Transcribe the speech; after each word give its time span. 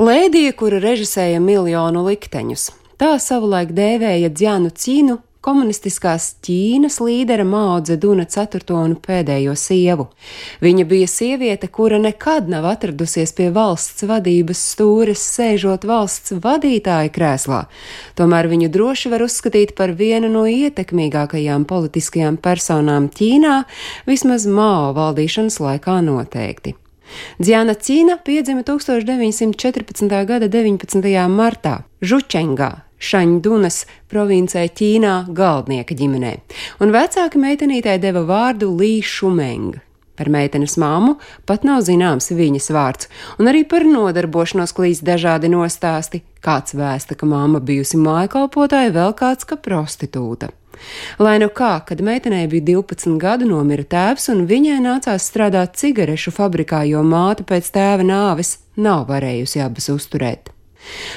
Lēdija, 0.00 0.54
kura 0.56 0.78
režisēja 0.80 1.42
miljonu 1.44 2.06
likteņus, 2.06 2.70
tā 2.96 3.18
savulaik 3.20 3.74
dēvēja 3.76 4.30
Dzianu 4.32 4.70
Cīnu, 4.72 5.18
komunistiskās 5.44 6.30
Ķīnas 6.40 6.96
līdera 7.04 7.44
Mao 7.44 7.74
Dzeduna 7.84 8.24
ceturto 8.24 8.78
un 8.80 8.94
pēdējo 8.96 9.52
sievu. 9.60 10.08
Viņa 10.64 10.88
bija 10.88 11.04
sieviete, 11.04 11.68
kura 11.68 12.00
nekad 12.00 12.48
nav 12.48 12.70
atradusies 12.72 13.36
pie 13.36 13.50
valsts 13.52 14.08
vadības 14.08 14.64
stūres, 14.72 15.28
sēžot 15.36 15.84
valsts 15.84 16.32
vadītāja 16.32 17.12
krēslā. 17.12 17.66
Tomēr 18.16 18.48
viņu 18.48 18.72
droši 18.72 19.12
var 19.12 19.28
uzskatīt 19.28 19.76
par 19.76 19.92
vienu 20.00 20.32
no 20.32 20.48
ietekmīgākajām 20.48 21.68
politiskajām 21.68 22.40
personām 22.40 23.12
Ķīnā, 23.12 23.66
vismaz 24.08 24.48
Mao 24.48 24.94
valdīšanas 24.96 25.60
laikā 25.60 26.00
noteikti. 26.08 26.80
Dziana 27.40 27.74
Cīna 27.74 28.18
piedzima 28.24 28.62
1914. 28.66 30.08
gada 30.28 30.48
19. 30.48 31.10
martā 31.32 31.82
Žučengā, 32.02 32.70
Šandunas 33.00 33.84
provincē 34.12 34.66
Ķīnā 34.68 35.14
galdnieka 35.32 35.96
ģimenē, 35.96 36.34
un 36.80 36.92
vecāka 36.92 37.40
meitenītei 37.40 37.96
deva 38.02 38.26
vārdu 38.28 38.72
Lī 38.76 38.98
Šumeng. 39.00 39.80
Par 40.20 40.28
meitenes 40.28 40.76
māmu 40.76 41.14
pat 41.48 41.64
nav 41.64 41.80
zināms 41.86 42.28
viņas 42.36 42.68
vārds, 42.76 43.08
un 43.40 43.48
arī 43.48 43.64
par 43.64 43.86
nodarbošanos 43.88 44.76
klīst 44.76 45.06
dažādi 45.08 45.48
nostāsti. 45.48 46.20
Kāds 46.44 46.76
vēsta, 46.76 47.16
ka 47.16 47.28
māma 47.28 47.62
bijusi 47.64 47.96
mājkalpotāja, 48.00 48.92
vēl 48.92 49.16
kāds, 49.16 49.48
ka 49.48 49.56
prostitūta. 49.56 50.52
Lai 51.18 51.38
nu 51.42 51.48
kā, 51.48 51.72
kad 51.86 52.02
meitenei 52.04 52.46
bija 52.50 52.68
12 52.72 53.18
gadu, 53.20 53.48
nomira 53.48 53.84
tēvs, 53.84 54.30
un 54.34 54.46
viņai 54.50 54.78
nācās 54.84 55.26
strādāt 55.32 55.76
cigarešu 55.80 56.34
fabrikā, 56.36 56.84
jo 56.90 57.02
māte 57.06 57.46
pēc 57.48 57.72
tēva 57.74 58.06
nāves 58.06 58.58
nav 58.76 59.06
varējusi 59.10 59.64
abas 59.64 59.90
uzturēt. 59.92 60.54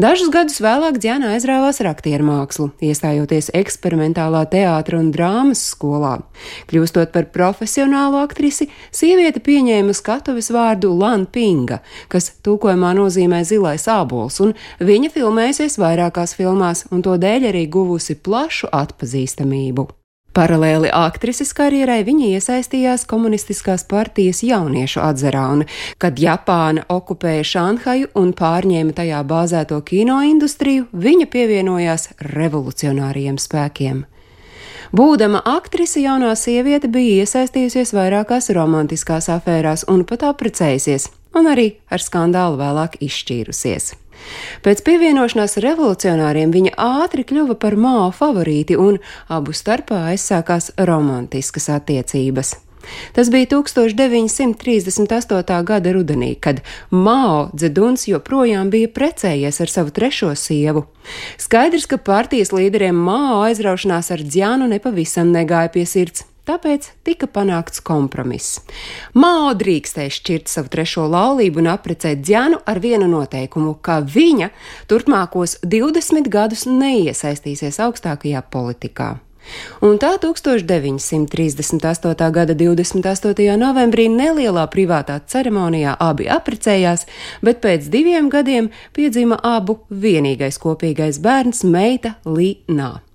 Dažus 0.00 0.30
gadus 0.34 0.60
vēlāk 0.62 0.98
Džana 0.98 1.34
aizrāvās 1.36 1.80
ar 1.82 1.92
aktieru 1.92 2.26
mākslu, 2.26 2.68
iestājoties 2.82 3.52
eksperimentālā 3.54 4.44
teātra 4.50 4.98
un 4.98 5.12
drāmas 5.14 5.62
skolā. 5.72 6.16
Kļūstot 6.70 7.12
par 7.14 7.28
profesionālu 7.34 8.20
aktrisi, 8.22 8.68
sieviete 8.94 9.42
pieņēma 9.44 9.94
skatuves 9.96 10.50
vārdu 10.54 10.92
Lan 10.98 11.26
Pinga, 11.30 11.80
kas 12.12 12.32
tūkojumā 12.44 12.94
nozīmē 12.98 13.44
zilais 13.46 13.88
ābols, 13.90 14.40
un 14.44 14.54
viņa 14.82 15.12
filmējusies 15.14 15.78
vairākās 15.80 16.36
filmās, 16.38 16.86
un 16.90 17.04
to 17.06 17.18
dēļ 17.20 17.52
arī 17.54 17.68
guvusi 17.70 18.18
plašu 18.18 18.72
atpazīstamību. 18.74 20.03
Paralēli 20.34 20.88
aktrises 20.90 21.52
karjerai 21.54 22.00
viņa 22.02 22.32
iesaistījās 22.34 23.04
komunistiskās 23.06 23.84
partijas 23.86 24.40
jauniešu 24.42 24.98
atzarā, 25.04 25.44
un, 25.54 25.62
kad 26.02 26.18
Japāna 26.18 26.82
okupēja 26.90 27.44
Šanhaju 27.52 28.10
un 28.18 28.32
pārņēma 28.34 28.96
tajā 28.98 29.20
bāzēto 29.30 29.78
kino 29.86 30.18
industriju, 30.26 30.88
viņa 30.90 31.30
pievienojās 31.30 32.08
revolucionāriem 32.34 33.38
spēkiem. 33.38 34.02
Būdama 34.94 35.38
aktrise, 35.54 36.02
jaunā 36.02 36.34
sieviete 36.38 36.90
bija 36.90 37.22
iesaistījusies 37.22 37.94
vairākās 37.94 38.50
romantiskās 38.58 39.30
afērās 39.30 39.86
un 39.90 40.02
pat 40.02 40.26
apprecējusies, 40.34 41.12
un 41.38 41.50
arī 41.54 41.76
ar 41.94 42.02
skandālu 42.02 42.58
vēlāk 42.58 42.98
izšķīrusies. 43.06 43.94
Pēc 44.64 44.84
pievienošanās 44.86 45.58
revolucionāriem 45.64 46.52
viņa 46.54 46.76
ātri 46.80 47.26
kļuva 47.28 47.58
par 47.60 47.76
Mao 47.76 48.10
favorīti 48.14 48.78
un 48.80 49.00
abu 49.28 49.56
starpā 49.56 50.06
aizsākās 50.12 50.72
romantiskas 50.78 51.68
attiecības. 51.72 52.54
Tas 53.12 53.30
bija 53.30 53.46
1938. 53.46 55.64
gada 55.64 55.92
rudenī, 55.92 56.34
kad 56.40 56.60
Mao 56.90 57.50
Dzeduns 57.56 58.08
joprojām 58.08 58.70
bija 58.70 58.88
precējies 58.88 59.60
ar 59.60 59.68
savu 59.72 59.90
trešo 59.90 60.34
sievu. 60.36 60.84
Skaidrs, 61.40 61.86
ka 61.86 61.96
partijas 61.96 62.52
līderiem 62.52 62.94
Mao 62.94 63.42
aizraušanās 63.48 64.10
ar 64.12 64.18
Dziānu 64.20 64.68
nepavisam 64.68 65.32
negāja 65.32 65.68
pie 65.72 65.86
sirds. 65.88 66.33
Tāpēc 66.44 66.90
tika 67.08 67.24
panākts 67.24 67.80
kompromiss. 67.80 68.58
Mao 69.16 69.54
drīkstēja 69.56 70.12
šķirt 70.12 70.50
savu 70.52 70.68
trešo 70.74 71.06
laulību 71.08 71.62
un 71.62 71.70
apprecēt 71.72 72.20
Dzianu 72.20 72.58
ar 72.68 72.82
vienu 72.84 73.08
noteikumu, 73.08 73.78
ka 73.80 74.02
viņa 74.04 74.50
turpmākos 74.90 75.56
20 75.64 76.28
gadus 76.28 76.66
neiesaistīsies 76.68 77.80
augstākajā 77.86 78.44
politikā. 78.52 79.14
Un 79.84 79.98
tā 80.00 80.16
1938. 80.20 82.30
gada 82.32 82.54
28. 82.56 83.56
novembrī 83.60 84.08
nelielā 84.12 84.66
privātā 84.72 85.20
ceremonijā 85.24 85.96
abi 86.00 86.28
apprecējās, 86.28 87.06
bet 87.44 87.60
pēc 87.64 87.88
diviem 87.92 88.28
gadiem 88.32 88.70
piedzima 88.96 89.36
abu 89.40 89.78
vienīgais 89.88 90.58
kopīgais 90.60 91.20
bērns 91.24 91.64
meita 91.64 92.14
Līna. 92.24 93.13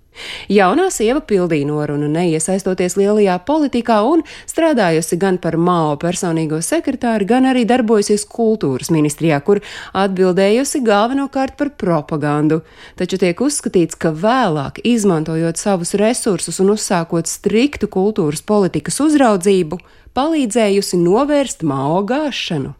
Jaunā 0.51 0.89
sieva 0.91 1.21
pildīja 1.23 1.67
norunu, 1.69 2.09
neiesaistoties 2.11 2.97
lielajā 2.99 3.37
politikā 3.47 3.99
un 4.07 4.23
strādājusi 4.49 5.19
gan 5.21 5.37
par 5.41 5.57
Mao 5.57 5.95
personīgo 6.01 6.59
sekretāru, 6.65 7.27
gan 7.29 7.47
arī 7.49 7.65
darbojusies 7.69 8.25
kultūras 8.29 8.91
ministrijā, 8.93 9.39
kur 9.45 9.61
atbildējusi 9.93 10.81
galvenokārt 10.85 11.55
par 11.59 11.71
propagandu. 11.79 12.61
Taču 12.99 13.21
tiek 13.21 13.39
uzskatīts, 13.39 13.99
ka 13.99 14.11
vēlāk, 14.11 14.81
izmantojot 14.83 15.61
savus 15.61 15.95
resursus 15.99 16.59
un 16.63 16.73
uzsākot 16.75 17.29
striktu 17.29 17.87
kultūras 17.91 18.43
politikas 18.43 18.99
uzraudzību, 19.05 19.79
palīdzējusi 20.17 20.99
novērst 20.99 21.63
Mao 21.63 22.03
gāšanu. 22.03 22.75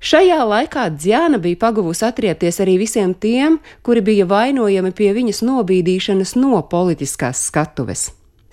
Šajā 0.00 0.38
laikā 0.48 0.86
Dziana 0.96 1.36
bija 1.38 1.58
pagavusi 1.60 2.06
atriepties 2.06 2.56
arī 2.64 2.78
visiem 2.80 3.10
tiem, 3.12 3.58
kuri 3.84 4.00
bija 4.00 4.24
vainojami 4.24 4.94
pie 4.96 5.10
viņas 5.12 5.42
nobīdīšanas 5.44 6.32
no 6.40 6.62
politiskās 6.72 7.42
skatuves. 7.50 8.06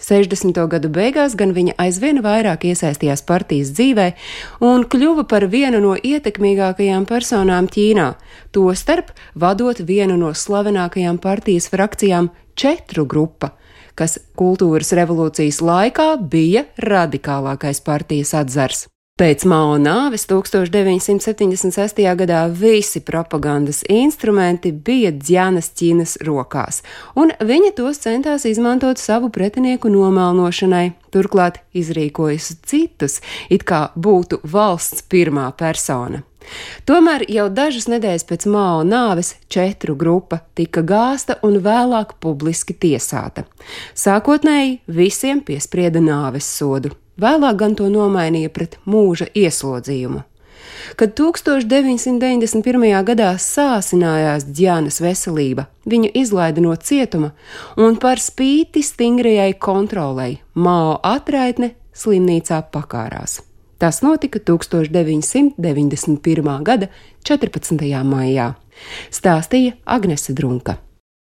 60. 0.04 0.60
gadu 0.68 0.90
beigās 0.92 1.38
gan 1.40 1.54
viņa 1.56 1.78
aizvien 1.80 2.20
vairāk 2.22 2.68
iesaistījās 2.68 3.24
partijas 3.26 3.72
dzīvē 3.78 4.10
un 4.68 4.84
kļuva 4.92 5.24
par 5.32 5.48
vienu 5.48 5.80
no 5.82 5.96
ietekmīgākajām 5.96 7.08
personām 7.08 7.72
Ķīnā, 7.72 8.10
tostarp 8.52 9.16
vadot 9.34 9.80
vienu 9.80 10.20
no 10.20 10.34
slavenākajām 10.36 11.18
partijas 11.24 11.70
frakcijām- 11.72 12.30
četru 12.60 13.08
grupa, 13.08 13.54
kas 13.96 14.20
kultūras 14.36 14.92
revolūcijas 14.92 15.64
laikā 15.64 16.12
bija 16.30 16.68
radikālākais 16.78 17.82
partijas 17.82 18.34
atzars. 18.34 18.88
Pēc 19.18 19.48
Mao 19.50 19.80
nāves 19.82 20.28
1976. 20.30 22.04
gadā 22.20 22.44
visi 22.54 23.00
propagandas 23.02 23.80
instrumenti 23.90 24.70
bija 24.70 25.10
Džanas 25.10 25.72
Ķīnas 25.74 26.20
rokās, 26.28 26.84
un 27.18 27.34
viņa 27.42 27.72
tos 27.80 27.98
centās 28.04 28.46
izmantot 28.46 29.02
savu 29.02 29.32
pretinieku 29.34 29.90
nomelnošanai, 29.90 30.92
turklāt 31.10 31.58
izrīkojusi 31.74 32.60
citus, 32.70 33.18
it 33.50 33.66
kā 33.66 33.88
būtu 33.98 34.38
valsts 34.46 35.02
pirmā 35.10 35.48
persona. 35.58 36.22
Tomēr 36.86 37.26
jau 37.26 37.48
dažas 37.50 37.90
nedēļas 37.90 38.28
pēc 38.30 38.46
Mao 38.54 38.86
nāves 38.86 39.34
četru 39.50 39.98
grupa 39.98 40.44
tika 40.54 40.86
gāsta 40.86 41.40
un 41.42 41.58
vēlāk 41.66 42.20
publiski 42.22 42.78
tiesāta. 42.78 43.50
Sākotnēji 43.98 44.78
visiem 44.86 45.42
piesprieda 45.42 46.06
nāves 46.06 46.46
sodu 46.46 46.94
vēlāk 47.22 47.56
gan 47.60 47.76
to 47.78 47.90
nomainīja 47.92 48.50
pret 48.54 48.78
mūža 48.86 49.26
ieslodzījumu. 49.36 50.24
Kad 50.96 51.20
1991. 51.20 53.04
gadā 53.04 53.38
sāsinājās 53.42 54.46
Džānas 54.48 55.02
veselība, 55.04 55.66
viņu 55.86 56.10
izlaida 56.16 56.62
no 56.64 56.76
cietuma, 56.76 57.32
un 57.76 57.96
par 58.00 58.18
spīti 58.24 58.84
stingrajai 58.86 59.54
kontrolei 59.60 60.40
Mao 60.56 61.00
atraitne 61.04 61.72
slimnīcā 61.98 62.62
pakārās. 62.72 63.42
Tas 63.78 64.02
notika 64.02 64.40
1991. 64.40 66.64
gada 66.64 66.88
14. 67.28 68.04
maijā, 68.08 68.54
stāstīja 69.14 69.74
Agnese 69.86 70.34
Drunka. 70.34 70.87